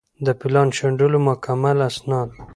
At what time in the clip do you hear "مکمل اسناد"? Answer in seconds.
1.27-2.29